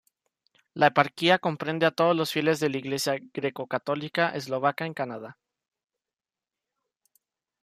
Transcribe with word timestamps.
La 0.73 0.87
eparquía 0.87 1.37
comprende 1.37 1.85
a 1.85 1.91
todos 1.91 2.15
los 2.15 2.31
fieles 2.31 2.59
de 2.59 2.71
la 2.71 2.77
Iglesia 2.77 3.19
greco-católica 3.35 4.29
eslovaca 4.29 4.87
en 4.87 4.95
Canadá. 4.95 5.37